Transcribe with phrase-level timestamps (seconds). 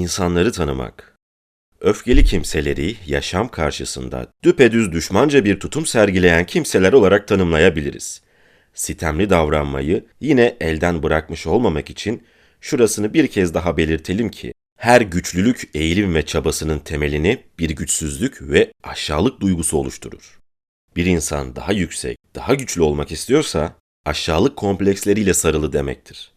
[0.00, 1.16] İnsanları tanımak.
[1.80, 8.22] Öfkeli kimseleri yaşam karşısında düpedüz düşmanca bir tutum sergileyen kimseler olarak tanımlayabiliriz.
[8.74, 12.22] Sitemli davranmayı yine elden bırakmış olmamak için
[12.60, 18.72] şurasını bir kez daha belirtelim ki her güçlülük eğilim ve çabasının temelini bir güçsüzlük ve
[18.82, 20.40] aşağılık duygusu oluşturur.
[20.96, 23.76] Bir insan daha yüksek, daha güçlü olmak istiyorsa
[24.06, 26.32] aşağılık kompleksleriyle sarılı demektir.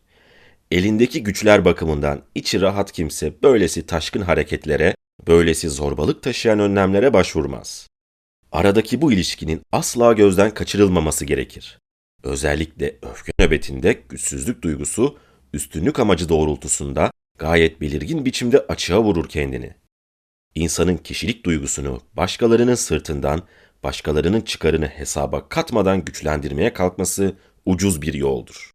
[0.74, 4.96] Elindeki güçler bakımından içi rahat kimse böylesi taşkın hareketlere,
[5.28, 7.88] böylesi zorbalık taşıyan önlemlere başvurmaz.
[8.52, 11.80] Aradaki bu ilişkinin asla gözden kaçırılmaması gerekir.
[12.24, 15.18] Özellikle öfke nöbetinde güçsüzlük duygusu
[15.54, 19.74] üstünlük amacı doğrultusunda gayet belirgin biçimde açığa vurur kendini.
[20.56, 23.42] İnsanın kişilik duygusunu başkalarının sırtından,
[23.84, 28.73] başkalarının çıkarını hesaba katmadan güçlendirmeye kalkması ucuz bir yoldur.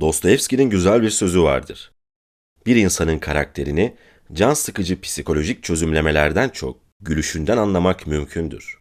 [0.00, 1.92] Dostoyevski'nin güzel bir sözü vardır.
[2.66, 3.94] Bir insanın karakterini
[4.32, 8.78] can sıkıcı psikolojik çözümlemelerden çok gülüşünden anlamak mümkündür.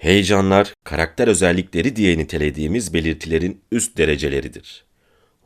[0.00, 4.84] Heyecanlar, karakter özellikleri diye nitelediğimiz belirtilerin üst dereceleridir.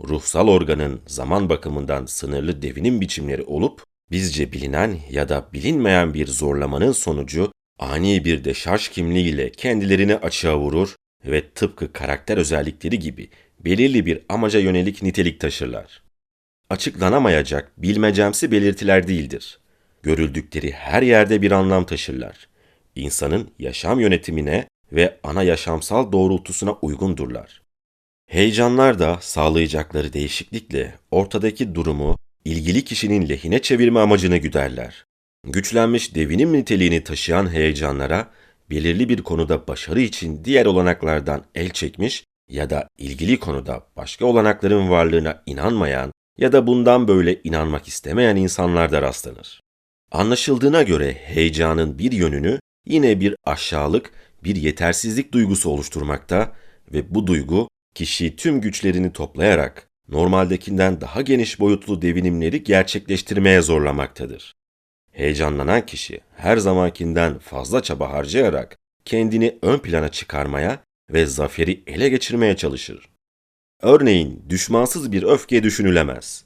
[0.08, 6.92] Ruhsal organın zaman bakımından sınırlı devinim biçimleri olup, bizce bilinen ya da bilinmeyen bir zorlamanın
[6.92, 13.30] sonucu ani bir deşarj kimliğiyle kendilerini açığa vurur ve tıpkı karakter özellikleri gibi
[13.64, 16.02] belirli bir amaca yönelik nitelik taşırlar.
[16.70, 19.58] Açıklanamayacak bilmecemsi belirtiler değildir.
[20.02, 22.48] Görüldükleri her yerde bir anlam taşırlar.
[22.94, 27.62] İnsanın yaşam yönetimine ve ana yaşamsal doğrultusuna uygundurlar.
[28.26, 35.04] Heyecanlar da sağlayacakları değişiklikle ortadaki durumu ilgili kişinin lehine çevirme amacını güderler.
[35.46, 38.30] Güçlenmiş devinim niteliğini taşıyan heyecanlara
[38.70, 44.90] belirli bir konuda başarı için diğer olanaklardan el çekmiş ya da ilgili konuda başka olanakların
[44.90, 49.60] varlığına inanmayan ya da bundan böyle inanmak istemeyen insanlar da rastlanır.
[50.12, 54.12] Anlaşıldığına göre heyecanın bir yönünü yine bir aşağılık,
[54.44, 56.52] bir yetersizlik duygusu oluşturmakta
[56.92, 64.54] ve bu duygu kişi tüm güçlerini toplayarak normaldekinden daha geniş boyutlu devinimleri gerçekleştirmeye zorlamaktadır.
[65.12, 70.82] Heyecanlanan kişi her zamankinden fazla çaba harcayarak kendini ön plana çıkarmaya
[71.12, 73.08] ve zaferi ele geçirmeye çalışır.
[73.82, 76.44] Örneğin düşmansız bir öfke düşünülemez.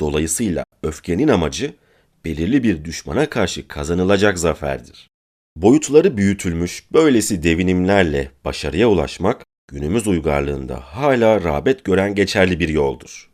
[0.00, 1.74] Dolayısıyla öfkenin amacı
[2.24, 5.08] belirli bir düşmana karşı kazanılacak zaferdir.
[5.56, 13.30] Boyutları büyütülmüş böylesi devinimlerle başarıya ulaşmak günümüz uygarlığında hala rağbet gören geçerli bir yoldur.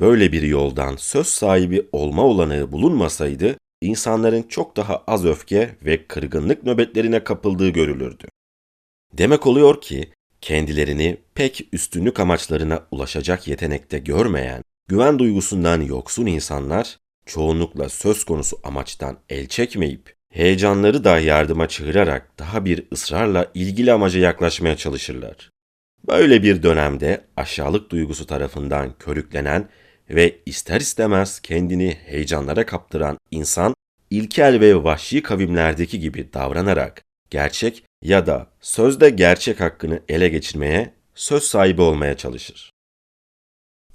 [0.00, 6.64] Böyle bir yoldan söz sahibi olma olanağı bulunmasaydı insanların çok daha az öfke ve kırgınlık
[6.64, 8.26] nöbetlerine kapıldığı görülürdü.
[9.18, 17.88] Demek oluyor ki kendilerini pek üstünlük amaçlarına ulaşacak yetenekte görmeyen, güven duygusundan yoksun insanlar çoğunlukla
[17.88, 24.76] söz konusu amaçtan el çekmeyip heyecanları da yardıma çığırarak daha bir ısrarla ilgili amaca yaklaşmaya
[24.76, 25.50] çalışırlar.
[26.08, 29.68] Böyle bir dönemde aşağılık duygusu tarafından körüklenen
[30.10, 33.74] ve ister istemez kendini heyecanlara kaptıran insan
[34.10, 41.42] ilkel ve vahşi kavimlerdeki gibi davranarak gerçek ya da sözde gerçek hakkını ele geçirmeye, söz
[41.42, 42.70] sahibi olmaya çalışır.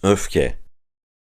[0.03, 0.57] Öfke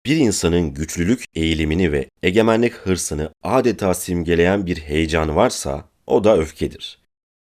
[0.06, 7.00] bir insanın güçlülük eğilimini ve egemenlik hırsını adeta simgeleyen bir heyecan varsa o da öfkedir.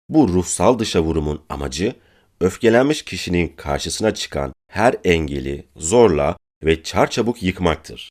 [0.09, 1.95] Bu ruhsal dışa vurumun amacı
[2.41, 8.09] öfkelenmiş kişinin karşısına çıkan her engeli zorla ve çarçabuk yıkmaktır.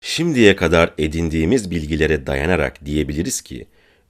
[0.00, 3.66] Şimdiye kadar edindiğimiz bilgilere dayanarak diyebiliriz ki,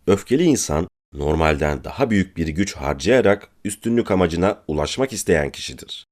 [0.06, 6.06] öfkeli insan normalden daha büyük bir güç harcayarak üstünlük amacına ulaşmak isteyen kişidir.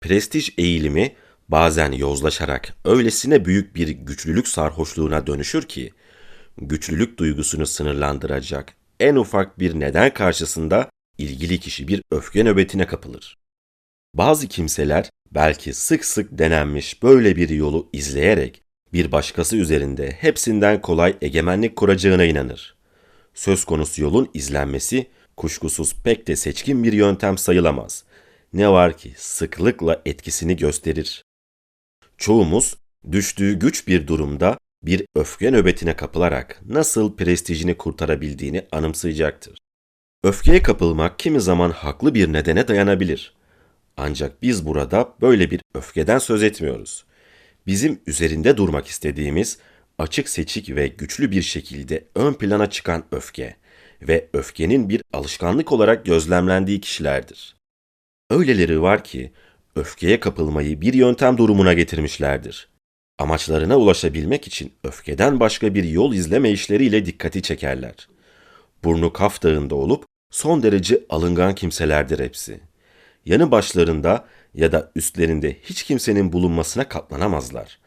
[0.00, 1.16] Prestij eğilimi
[1.48, 5.92] bazen yozlaşarak öylesine büyük bir güçlülük sarhoşluğuna dönüşür ki,
[6.58, 13.38] güçlülük duygusunu sınırlandıracak en ufak bir neden karşısında ilgili kişi bir öfke nöbetine kapılır.
[14.14, 21.16] Bazı kimseler belki sık sık denenmiş böyle bir yolu izleyerek bir başkası üzerinde hepsinden kolay
[21.22, 22.75] egemenlik kuracağına inanır.
[23.36, 25.06] Söz konusu yolun izlenmesi
[25.36, 28.04] kuşkusuz pek de seçkin bir yöntem sayılamaz.
[28.52, 31.24] Ne var ki sıklıkla etkisini gösterir.
[32.18, 32.76] Çoğumuz
[33.12, 39.58] düştüğü güç bir durumda bir öfke nöbetine kapılarak nasıl prestijini kurtarabildiğini anımsayacaktır.
[40.24, 43.34] Öfkeye kapılmak kimi zaman haklı bir nedene dayanabilir.
[43.96, 47.04] Ancak biz burada böyle bir öfkeden söz etmiyoruz.
[47.66, 49.58] Bizim üzerinde durmak istediğimiz
[49.98, 53.56] açık seçik ve güçlü bir şekilde ön plana çıkan öfke
[54.02, 57.56] ve öfkenin bir alışkanlık olarak gözlemlendiği kişilerdir.
[58.30, 59.32] Öyleleri var ki
[59.76, 62.68] öfkeye kapılmayı bir yöntem durumuna getirmişlerdir.
[63.18, 68.08] Amaçlarına ulaşabilmek için öfkeden başka bir yol izleme işleriyle dikkati çekerler.
[68.84, 72.60] Burnu Kaf Dağı'nda olup son derece alıngan kimselerdir hepsi.
[73.24, 77.78] Yanı başlarında ya da üstlerinde hiç kimsenin bulunmasına katlanamazlar.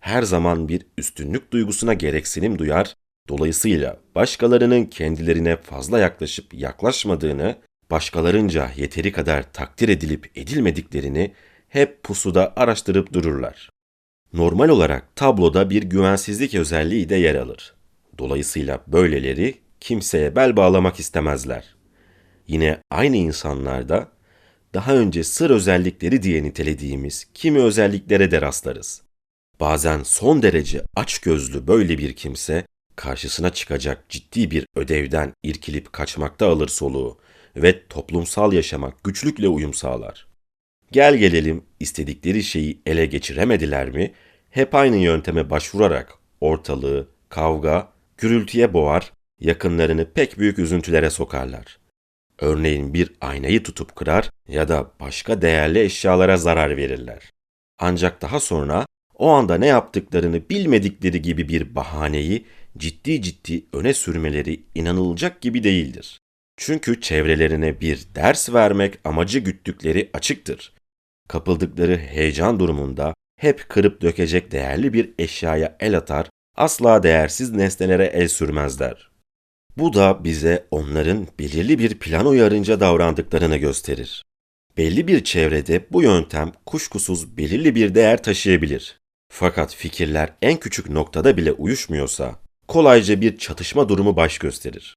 [0.00, 2.94] Her zaman bir üstünlük duygusuna gereksinim duyar,
[3.28, 7.56] dolayısıyla başkalarının kendilerine fazla yaklaşıp yaklaşmadığını,
[7.90, 11.32] başkalarınca yeteri kadar takdir edilip edilmediklerini
[11.68, 13.70] hep pusuda araştırıp dururlar.
[14.32, 17.74] Normal olarak tabloda bir güvensizlik özelliği de yer alır.
[18.18, 21.74] Dolayısıyla böyleleri kimseye bel bağlamak istemezler.
[22.46, 24.08] Yine aynı insanlarda
[24.74, 29.07] daha önce sır özellikleri diye nitelediğimiz kimi özelliklere de rastlarız.
[29.60, 32.66] Bazen son derece açgözlü böyle bir kimse
[32.96, 37.18] karşısına çıkacak ciddi bir ödevden irkilip kaçmakta alır soluğu
[37.56, 40.26] ve toplumsal yaşamak güçlükle uyum sağlar.
[40.92, 44.12] Gel gelelim istedikleri şeyi ele geçiremediler mi
[44.50, 51.78] hep aynı yönteme başvurarak ortalığı kavga, gürültüye boğar, yakınlarını pek büyük üzüntülere sokarlar.
[52.38, 57.32] Örneğin bir aynayı tutup kırar ya da başka değerli eşyalara zarar verirler.
[57.78, 58.86] Ancak daha sonra
[59.18, 62.44] o anda ne yaptıklarını bilmedikleri gibi bir bahaneyi
[62.78, 66.18] ciddi ciddi öne sürmeleri inanılacak gibi değildir.
[66.56, 70.72] Çünkü çevrelerine bir ders vermek amacı güttükleri açıktır.
[71.28, 76.26] Kapıldıkları heyecan durumunda hep kırıp dökecek değerli bir eşyaya el atar,
[76.56, 79.10] asla değersiz nesnelere el sürmezler.
[79.76, 84.24] Bu da bize onların belirli bir plan uyarınca davrandıklarını gösterir.
[84.76, 88.97] Belli bir çevrede bu yöntem kuşkusuz belirli bir değer taşıyabilir.
[89.28, 92.38] Fakat fikirler en küçük noktada bile uyuşmuyorsa
[92.68, 94.96] kolayca bir çatışma durumu baş gösterir.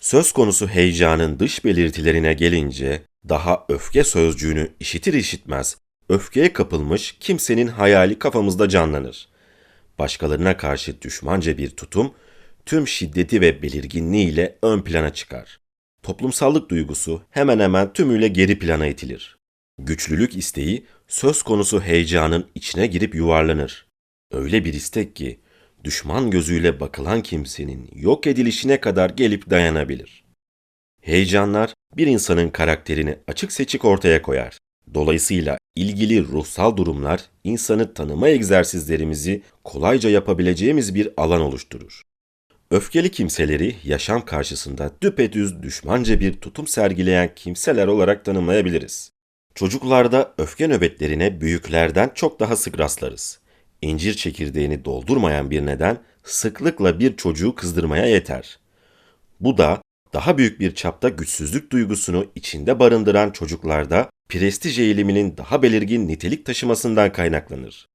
[0.00, 5.76] Söz konusu heyecanın dış belirtilerine gelince daha öfke sözcüğünü işitir işitmez
[6.08, 9.28] öfkeye kapılmış kimsenin hayali kafamızda canlanır.
[9.98, 12.14] Başkalarına karşı düşmanca bir tutum
[12.66, 15.60] tüm şiddeti ve belirginliğiyle ön plana çıkar.
[16.02, 19.37] Toplumsallık duygusu hemen hemen tümüyle geri plana itilir.
[19.78, 23.86] Güçlülük isteği söz konusu heyecanın içine girip yuvarlanır.
[24.32, 25.40] Öyle bir istek ki
[25.84, 30.24] düşman gözüyle bakılan kimsenin yok edilişine kadar gelip dayanabilir.
[31.00, 34.58] Heyecanlar bir insanın karakterini açık seçik ortaya koyar.
[34.94, 42.02] Dolayısıyla ilgili ruhsal durumlar insanı tanıma egzersizlerimizi kolayca yapabileceğimiz bir alan oluşturur.
[42.70, 49.17] Öfkeli kimseleri yaşam karşısında düpedüz düşmanca bir tutum sergileyen kimseler olarak tanımlayabiliriz.
[49.58, 53.38] Çocuklarda öfke nöbetlerine büyüklerden çok daha sık rastlarız.
[53.82, 58.58] İncir çekirdeğini doldurmayan bir neden sıklıkla bir çocuğu kızdırmaya yeter.
[59.40, 59.82] Bu da
[60.12, 67.12] daha büyük bir çapta güçsüzlük duygusunu içinde barındıran çocuklarda prestij eğiliminin daha belirgin nitelik taşımasından
[67.12, 67.86] kaynaklanır.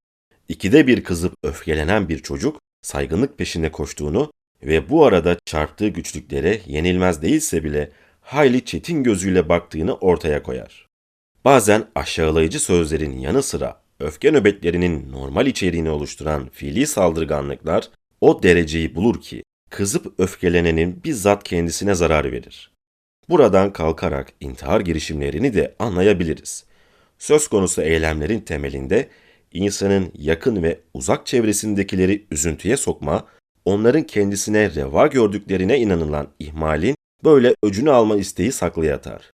[0.49, 4.31] İkide bir kızıp öfkelenen bir çocuk saygınlık peşinde koştuğunu
[4.63, 10.92] ve bu arada çarptığı güçlüklere yenilmez değilse bile hayli çetin gözüyle baktığını ortaya koyar.
[11.45, 17.89] Bazen aşağılayıcı sözlerin yanı sıra öfke nöbetlerinin normal içeriğini oluşturan fiili saldırganlıklar
[18.21, 22.71] o dereceyi bulur ki kızıp öfkelenenin bizzat kendisine zarar verir.
[23.29, 26.65] Buradan kalkarak intihar girişimlerini de anlayabiliriz.
[27.17, 29.09] Söz konusu eylemlerin temelinde
[29.53, 33.27] insanın yakın ve uzak çevresindekileri üzüntüye sokma,
[33.65, 39.31] onların kendisine reva gördüklerine inanılan ihmalin böyle öcünü alma isteği saklı yatar.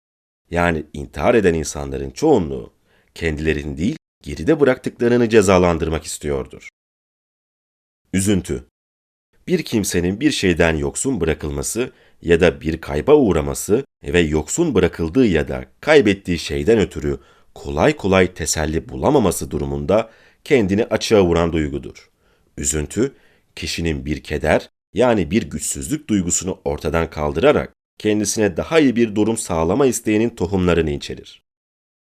[0.51, 2.73] Yani intihar eden insanların çoğunluğu
[3.15, 6.69] kendilerini değil geride bıraktıklarını cezalandırmak istiyordur.
[8.13, 8.65] Üzüntü
[9.47, 11.91] Bir kimsenin bir şeyden yoksun bırakılması
[12.21, 17.19] ya da bir kayba uğraması ve yoksun bırakıldığı ya da kaybettiği şeyden ötürü
[17.55, 20.09] kolay kolay teselli bulamaması durumunda
[20.43, 22.09] kendini açığa vuran duygudur.
[22.57, 23.15] Üzüntü,
[23.55, 29.85] kişinin bir keder yani bir güçsüzlük duygusunu ortadan kaldırarak kendisine daha iyi bir durum sağlama
[29.85, 31.43] isteğinin tohumlarını içerir.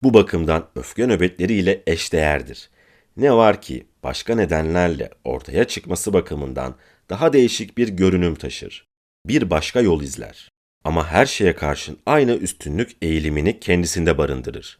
[0.04, 2.70] Bu bakımdan öfke nöbetleriyle eşdeğerdir.
[3.18, 6.76] Ne var ki başka nedenlerle ortaya çıkması bakımından
[7.10, 8.86] daha değişik bir görünüm taşır
[9.28, 10.52] bir başka yol izler.
[10.84, 14.80] Ama her şeye karşın aynı üstünlük eğilimini kendisinde barındırır.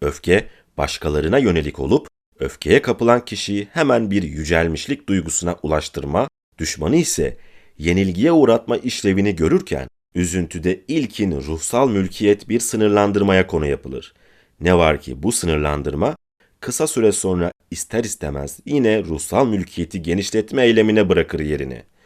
[0.00, 6.28] Öfke, başkalarına yönelik olup, öfkeye kapılan kişiyi hemen bir yücelmişlik duygusuna ulaştırma,
[6.58, 7.36] düşmanı ise
[7.78, 14.14] yenilgiye uğratma işlevini görürken, üzüntüde ilkin ruhsal mülkiyet bir sınırlandırmaya konu yapılır.
[14.60, 16.16] Ne var ki bu sınırlandırma,
[16.60, 21.98] kısa süre sonra ister istemez yine ruhsal mülkiyeti genişletme eylemine bırakır yerini.''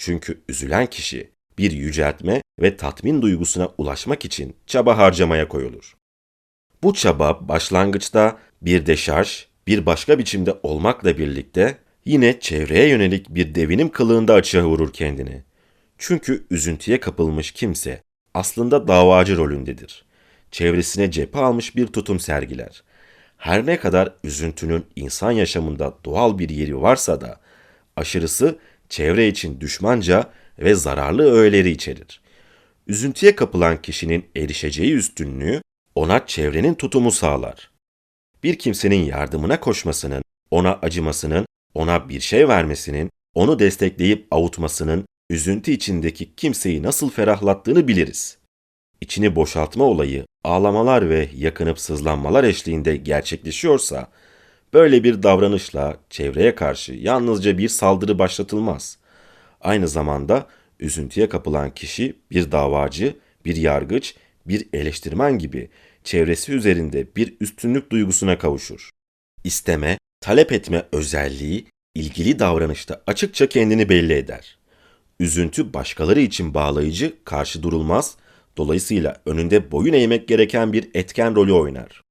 [0.00, 5.96] Çünkü üzülen kişi bir yüceltme ve tatmin duygusuna ulaşmak için çaba harcamaya koyulur.
[6.82, 13.88] Bu çaba başlangıçta bir deşarj, bir başka biçimde olmakla birlikte yine çevreye yönelik bir devinim
[13.88, 15.42] kılığında açığa vurur kendini.
[16.02, 18.02] Çünkü üzüntüye kapılmış kimse
[18.34, 20.04] aslında davacı rolündedir.
[20.50, 22.82] Çevresine cephe almış bir tutum sergiler.
[23.36, 27.40] Her ne kadar üzüntünün insan yaşamında doğal bir yeri varsa da
[27.96, 32.20] aşırısı çevre için düşmanca ve zararlı öğeleri içerir.
[32.86, 35.62] Üzüntüye kapılan kişinin erişeceği üstünlüğü
[35.94, 37.70] ona çevrenin tutumu sağlar.
[38.42, 46.34] Bir kimsenin yardımına koşmasının, ona acımasının, ona bir şey vermesinin, onu destekleyip avutmasının üzüntü içindeki
[46.34, 48.38] kimseyi nasıl ferahlattığını biliriz.
[49.00, 54.10] İçini boşaltma olayı ağlamalar ve yakınıp sızlanmalar eşliğinde gerçekleşiyorsa,
[54.74, 58.98] böyle bir davranışla çevreye karşı yalnızca bir saldırı başlatılmaz.
[59.60, 60.46] Aynı zamanda
[60.80, 64.14] üzüntüye kapılan kişi bir davacı, bir yargıç,
[64.46, 65.70] bir eleştirmen gibi
[66.04, 68.90] çevresi üzerinde bir üstünlük duygusuna kavuşur.
[69.44, 74.59] İsteme, talep etme özelliği ilgili davranışta açıkça kendini belli eder.
[75.20, 78.16] Üzüntü başkaları için bağlayıcı, karşı durulmaz,
[78.56, 82.02] dolayısıyla önünde boyun eğmek gereken bir etken rolü oynar.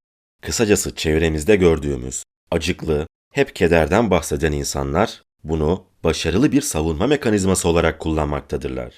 [0.42, 8.94] Kısacası çevremizde gördüğümüz acıklı, hep kederden bahseden insanlar bunu başarılı bir savunma mekanizması olarak kullanmaktadırlar.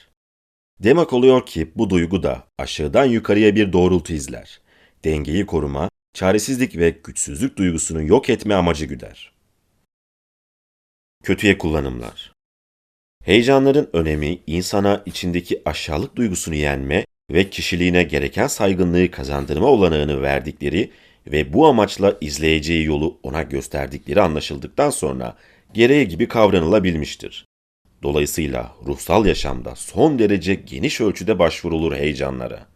[0.80, 4.62] Demek oluyor ki bu duygu da aşağıdan yukarıya bir doğrultu izler.
[5.04, 9.32] Dengeyi koruma, çaresizlik ve güçsüzlük duygusunu yok etme amacı güder.
[11.24, 12.41] Kötüye kullanımlar
[13.24, 20.92] Heyecanların önemi insana içindeki aşağılık duygusunu yenme ve kişiliğine gereken saygınlığı kazandırma olanağını verdikleri
[21.28, 25.38] ve bu amaçla izleyeceği yolu ona gösterdikleri anlaşıldıktan sonra
[25.74, 27.46] gereği gibi kavranılabilmiştir.
[28.04, 32.68] Dolayısıyla ruhsal yaşamda son derece geniş ölçüde başvurulur heyecanlara.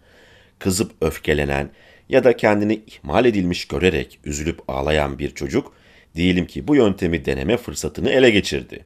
[0.59, 1.69] Kızıp öfkelenen
[2.09, 5.73] ya da kendini ihmal edilmiş görerek üzülüp ağlayan bir çocuk,
[6.15, 8.85] diyelim ki bu yöntemi deneme fırsatını ele geçirdi.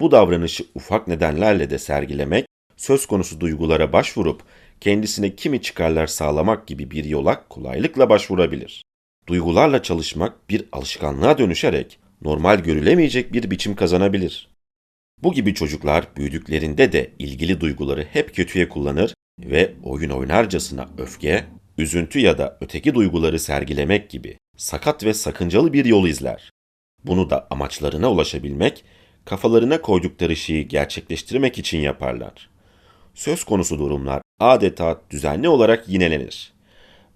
[0.00, 4.42] Bu davranışı ufak nedenlerle de sergilemek, söz konusu duygulara başvurup
[4.80, 8.82] kendisine kimi çıkarlar sağlamak gibi bir yola kolaylıkla başvurabilir.
[9.28, 14.48] Duygularla çalışmak bir alışkanlığa dönüşerek normal görülemeyecek bir biçim kazanabilir.
[15.22, 21.44] Bu gibi çocuklar büyüdüklerinde de ilgili duyguları hep kötüye kullanır ve oyun oynarcasına öfke,
[21.78, 26.50] üzüntü ya da öteki duyguları sergilemek gibi sakat ve sakıncalı bir yol izler.
[27.04, 28.84] Bunu da amaçlarına ulaşabilmek,
[29.26, 32.50] kafalarına koydukları şeyi gerçekleştirmek için yaparlar.
[33.14, 36.52] Söz konusu durumlar adeta düzenli olarak yinelenir.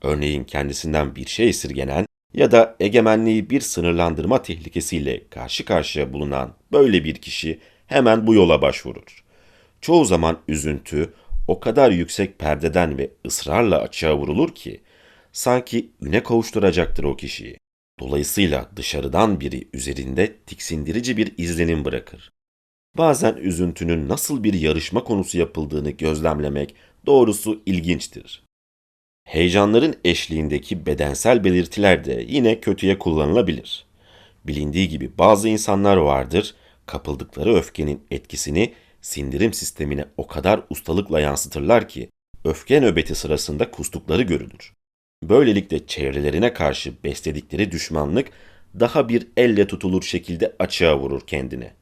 [0.02, 7.04] Örneğin kendisinden bir şey esirgenen ya da egemenliği bir sınırlandırma tehlikesiyle karşı karşıya bulunan böyle
[7.04, 9.24] bir kişi hemen bu yola başvurur.
[9.80, 11.12] Çoğu zaman üzüntü
[11.48, 14.80] o kadar yüksek perdeden ve ısrarla açığa vurulur ki
[15.32, 17.56] sanki üne kavuşturacaktır o kişiyi.
[18.00, 22.32] Dolayısıyla dışarıdan biri üzerinde tiksindirici bir izlenim bırakır.
[22.98, 26.74] Bazen üzüntünün nasıl bir yarışma konusu yapıldığını gözlemlemek
[27.06, 28.42] doğrusu ilginçtir.
[29.24, 33.86] Heyecanların eşliğindeki bedensel belirtiler de yine kötüye kullanılabilir.
[34.44, 36.54] Bilindiği gibi bazı insanlar vardır,
[36.86, 42.10] kapıldıkları öfkenin etkisini sindirim sistemine o kadar ustalıkla yansıtırlar ki
[42.44, 44.79] öfke nöbeti sırasında kustukları görülür.
[45.22, 48.28] Böylelikle çevrelerine karşı besledikleri düşmanlık
[48.80, 51.72] daha bir elle tutulur şekilde açığa vurur kendine.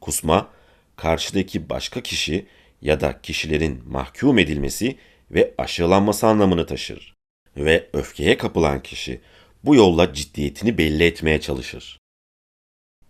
[0.00, 0.50] Kusma,
[0.96, 2.46] karşıdaki başka kişi
[2.82, 4.96] ya da kişilerin mahkum edilmesi
[5.30, 7.14] ve aşağılanması anlamını taşır.
[7.56, 9.20] Ve öfkeye kapılan kişi
[9.64, 11.98] bu yolla ciddiyetini belli etmeye çalışır.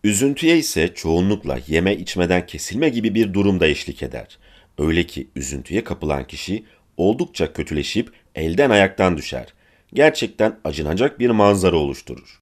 [0.05, 4.39] Üzüntüye ise çoğunlukla yeme içmeden kesilme gibi bir durumda eşlik eder.
[4.79, 6.65] Öyle ki üzüntüye kapılan kişi
[6.97, 9.47] oldukça kötüleşip elden ayaktan düşer.
[9.93, 12.41] Gerçekten acınacak bir manzara oluşturur.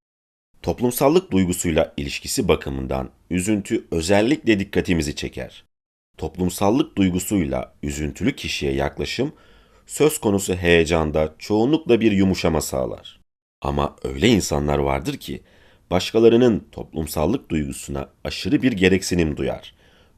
[0.63, 5.65] Toplumsallık duygusuyla ilişkisi bakımından üzüntü özellikle dikkatimizi çeker.
[6.17, 9.33] Toplumsallık duygusuyla üzüntülü kişiye yaklaşım
[9.87, 13.21] söz konusu heyecanda çoğunlukla bir yumuşama sağlar.
[13.63, 15.43] Ama öyle insanlar vardır ki
[15.91, 19.75] başkalarının toplumsallık duygusuna aşırı bir gereksinim duyar.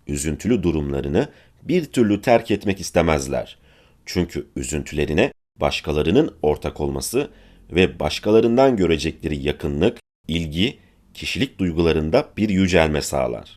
[0.06, 1.28] Üzüntülü durumlarını
[1.62, 3.58] bir türlü terk etmek istemezler.
[4.06, 7.30] Çünkü üzüntülerine başkalarının ortak olması
[7.70, 10.78] ve başkalarından görecekleri yakınlık, ilgi,
[11.14, 13.56] kişilik duygularında bir yücelme sağlar.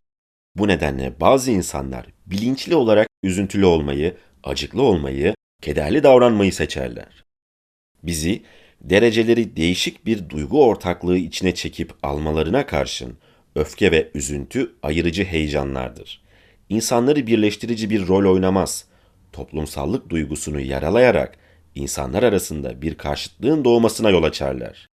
[0.55, 7.23] Bu nedenle bazı insanlar bilinçli olarak üzüntülü olmayı, acıklı olmayı, kederli davranmayı seçerler.
[8.03, 8.41] Bizi
[8.81, 13.17] dereceleri değişik bir duygu ortaklığı içine çekip almalarına karşın
[13.55, 16.23] öfke ve üzüntü ayırıcı heyecanlardır.
[16.69, 18.85] İnsanları birleştirici bir rol oynamaz.
[19.31, 21.38] Toplumsallık duygusunu yaralayarak
[21.75, 24.87] insanlar arasında bir karşıtlığın doğmasına yol açarlar.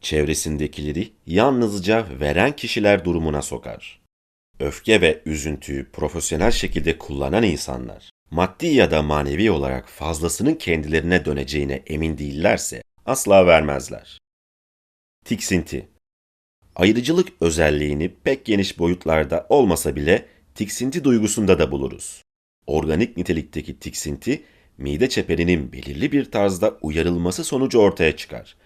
[0.00, 4.00] çevresindekileri yalnızca veren kişiler durumuna sokar.
[4.60, 11.82] Öfke ve üzüntüyü profesyonel şekilde kullanan insanlar, maddi ya da manevi olarak fazlasının kendilerine döneceğine
[11.86, 14.18] emin değillerse asla vermezler.
[15.24, 15.88] Tiksinti
[16.76, 22.22] Ayrıcılık özelliğini pek geniş boyutlarda olmasa bile tiksinti duygusunda da buluruz.
[22.66, 24.42] Organik nitelikteki tiksinti,
[24.80, 28.56] mide çeperinin belirli bir tarzda uyarılması sonucu ortaya çıkar.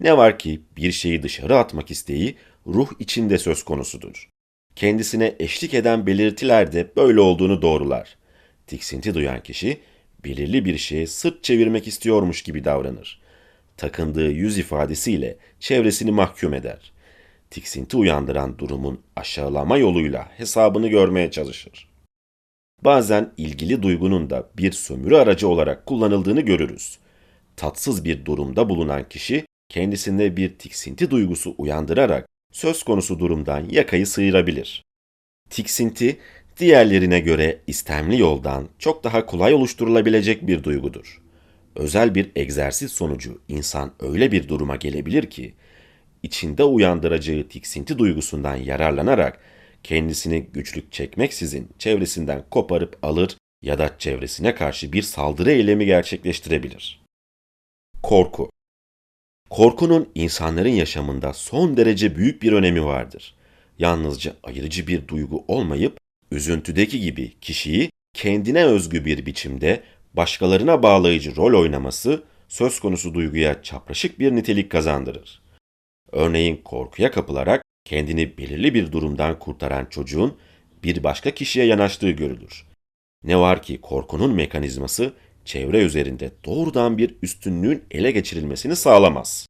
[0.00, 4.28] Ne var ki bir şeyi dışarı atmak isteği ruh içinde söz konusudur.
[4.76, 8.16] Kendisine eşlik eden belirtiler de böyle olduğunu doğrular.
[8.66, 9.80] Tiksinti duyan kişi
[10.24, 13.20] belirli bir şeye sırt çevirmek istiyormuş gibi davranır.
[13.76, 16.92] Takındığı yüz ifadesiyle çevresini mahkum eder.
[17.50, 21.93] Tiksinti uyandıran durumun aşağılama yoluyla hesabını görmeye çalışır.
[22.82, 26.98] Bazen ilgili duygunun da bir sömürü aracı olarak kullanıldığını görürüz.
[27.56, 34.84] Tatsız bir durumda bulunan kişi kendisinde bir tiksinti duygusu uyandırarak söz konusu durumdan yakayı sıyırabilir.
[35.50, 36.18] Tiksinti,
[36.58, 41.20] diğerlerine göre istemli yoldan çok daha kolay oluşturulabilecek bir duygudur.
[41.76, 45.54] Özel bir egzersiz sonucu insan öyle bir duruma gelebilir ki,
[46.22, 49.40] içinde uyandıracağı tiksinti duygusundan yararlanarak
[49.84, 57.04] kendisini güçlük çekmeksizin çevresinden koparıp alır ya da çevresine karşı bir saldırı eylemi gerçekleştirebilir.
[58.02, 58.50] Korku
[59.50, 63.34] Korkunun insanların yaşamında son derece büyük bir önemi vardır.
[63.78, 65.98] Yalnızca ayırıcı bir duygu olmayıp,
[66.30, 69.82] üzüntüdeki gibi kişiyi kendine özgü bir biçimde
[70.14, 75.42] başkalarına bağlayıcı rol oynaması söz konusu duyguya çapraşık bir nitelik kazandırır.
[76.12, 80.36] Örneğin korkuya kapılarak kendini belirli bir durumdan kurtaran çocuğun
[80.84, 82.66] bir başka kişiye yanaştığı görülür.
[83.24, 85.12] Ne var ki korkunun mekanizması
[85.44, 89.46] çevre üzerinde doğrudan bir üstünlüğün ele geçirilmesini sağlamaz.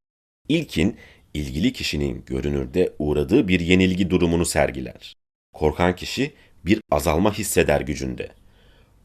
[0.49, 0.97] İlkin,
[1.33, 5.15] ilgili kişinin görünürde uğradığı bir yenilgi durumunu sergiler.
[5.53, 6.33] Korkan kişi
[6.65, 8.29] bir azalma hisseder gücünde.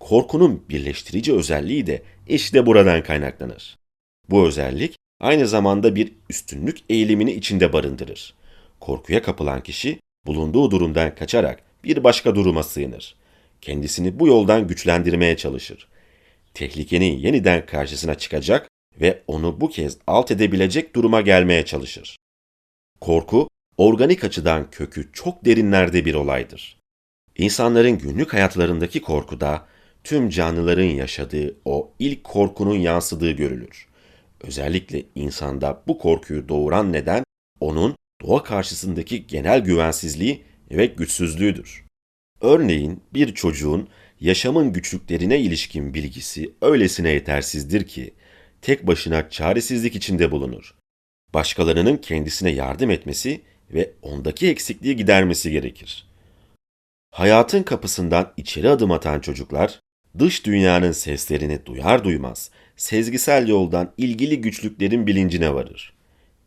[0.01, 3.77] Korkunun birleştirici özelliği de işte buradan kaynaklanır.
[4.31, 8.35] Bu özellik aynı zamanda bir üstünlük eğilimini içinde barındırır.
[8.81, 13.17] Korkuya kapılan kişi bulunduğu durumdan kaçarak bir başka duruma sığınır.
[13.61, 15.89] Kendisini bu yoldan güçlendirmeye çalışır.
[16.55, 18.69] Tehlikenin yeniden karşısına çıkacak
[19.01, 22.17] ve onu bu kez alt edebilecek duruma gelmeye çalışır.
[23.01, 26.79] Korku, organik açıdan kökü çok derinlerde bir olaydır.
[27.37, 29.67] İnsanların günlük hayatlarındaki korkuda
[30.05, 33.89] tüm canlıların yaşadığı o ilk korkunun yansıdığı görülür.
[34.41, 37.25] Özellikle insanda bu korkuyu doğuran neden
[37.61, 41.85] onun doğa karşısındaki genel güvensizliği ve güçsüzlüğüdür.
[42.41, 43.89] Örneğin bir çocuğun
[44.21, 48.15] yaşamın güçlüklerine ilişkin bilgisi öylesine yetersizdir ki
[48.63, 50.75] tek başına çaresizlik içinde bulunur.
[51.35, 56.07] Başkalarının kendisine yardım etmesi ve ondaki eksikliği gidermesi gerekir.
[57.11, 59.81] Hayatın kapısından içeri adım atan çocuklar,
[60.19, 65.93] dış dünyanın seslerini duyar duymaz, sezgisel yoldan ilgili güçlüklerin bilincine varır.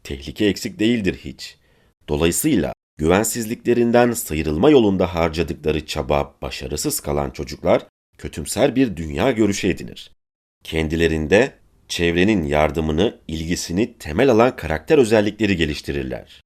[0.04, 1.58] Tehlike eksik değildir hiç.
[2.10, 7.86] Dolayısıyla güvensizliklerinden sıyrılma yolunda harcadıkları çaba başarısız kalan çocuklar
[8.18, 10.12] kötümser bir dünya görüşü edinir.
[10.64, 11.54] Kendilerinde
[11.88, 16.42] çevrenin yardımını, ilgisini temel alan karakter özellikleri geliştirirler.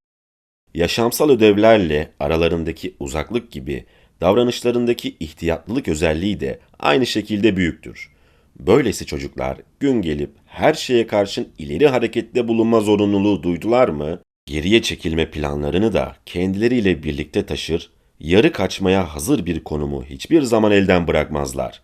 [0.74, 3.86] Yaşamsal ödevlerle aralarındaki uzaklık gibi
[4.22, 8.12] davranışlarındaki ihtiyatlılık özelliği de aynı şekilde büyüktür.
[8.60, 15.32] Böylesi çocuklar gün gelip her şeye karşın ileri harekette bulunma zorunluluğu duydular mı, geriye çekilme
[15.32, 21.82] planlarını da kendileriyle birlikte taşır, yarı kaçmaya hazır bir konumu hiçbir zaman elden bırakmazlar.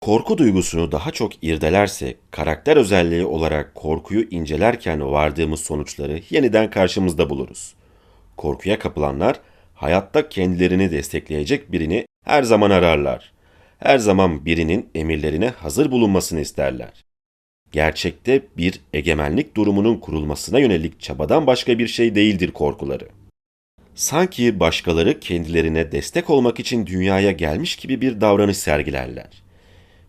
[0.00, 7.74] Korku duygusunu daha çok irdelersek, karakter özelliği olarak korkuyu incelerken vardığımız sonuçları yeniden karşımızda buluruz.
[8.36, 9.40] Korkuya kapılanlar,
[9.74, 13.32] hayatta kendilerini destekleyecek birini her zaman ararlar.
[13.78, 17.07] Her zaman birinin emirlerine hazır bulunmasını isterler.
[17.72, 23.08] Gerçekte bir egemenlik durumunun kurulmasına yönelik çabadan başka bir şey değildir korkuları.
[23.94, 29.42] Sanki başkaları kendilerine destek olmak için dünyaya gelmiş gibi bir davranış sergilerler.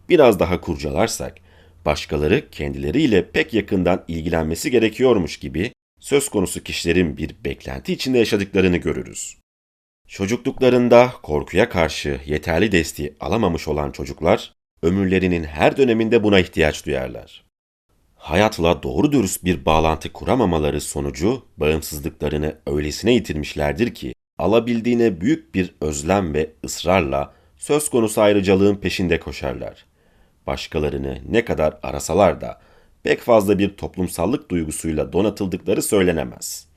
[0.10, 1.36] Biraz daha kurcalarsak,
[1.86, 9.38] başkaları kendileriyle pek yakından ilgilenmesi gerekiyormuş gibi söz konusu kişilerin bir beklenti içinde yaşadıklarını görürüz.
[10.08, 17.49] Çocukluklarında korkuya karşı yeterli desteği alamamış olan çocuklar, ömürlerinin her döneminde buna ihtiyaç duyarlar.
[18.20, 26.34] Hayatla doğru dürüst bir bağlantı kuramamaları sonucu bağımsızlıklarını öylesine yitirmişlerdir ki, alabildiğine büyük bir özlem
[26.34, 29.86] ve ısrarla söz konusu ayrıcalığın peşinde koşarlar.
[30.48, 32.62] Başkalarını ne kadar arasalar da
[33.04, 36.68] pek fazla bir toplumsallık duygusuyla donatıldıkları söylenemez.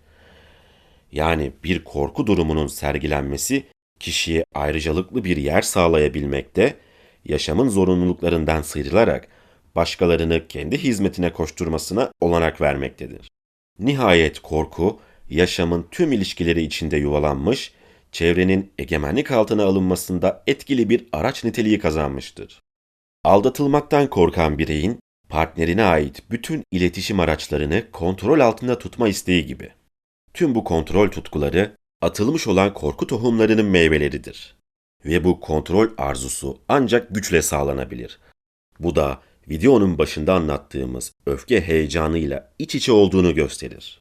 [1.13, 3.67] Yani bir korku durumunun sergilenmesi
[4.01, 6.77] kişiye ayrıcalıklı bir yer sağlayabilmekte,
[7.25, 9.29] yaşamın zorunluluklarından sıyrılarak
[9.77, 13.31] başkalarını kendi hizmetine koşturmasına olanak vermektedir.
[13.79, 17.73] Nihayet korku, yaşamın tüm ilişkileri içinde yuvalanmış,
[18.13, 22.61] çevrenin egemenlik altına alınmasında etkili bir araç niteliği kazanmıştır.
[23.25, 29.73] Aldatılmaktan korkan bireyin partnerine ait bütün iletişim araçlarını kontrol altında tutma isteği gibi.
[30.35, 34.57] Tüm bu kontrol tutkuları atılmış olan korku tohumlarının meyveleridir.
[35.05, 38.19] Ve bu kontrol arzusu ancak güçle sağlanabilir.
[38.81, 44.01] Bu da videonun başında anlattığımız öfke heyecanıyla iç içe olduğunu gösterir.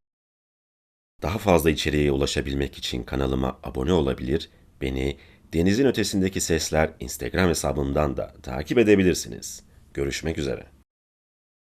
[1.22, 4.50] Daha fazla içeriğe ulaşabilmek için kanalıma abone olabilir,
[4.82, 5.18] beni
[5.54, 9.64] Denizin Ötesindeki Sesler Instagram hesabımdan da takip edebilirsiniz.
[9.94, 10.71] Görüşmek üzere.